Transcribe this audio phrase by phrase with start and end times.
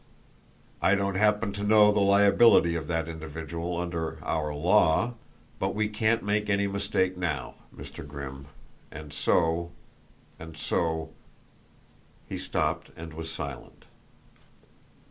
[0.81, 5.13] I don't happen to know the liability of that individual under our law,
[5.59, 8.07] but we can't make any mistake now, Mr.
[8.07, 8.47] Grimm,
[8.89, 9.69] and so
[10.39, 11.11] and so"
[12.27, 13.85] He stopped and was silent.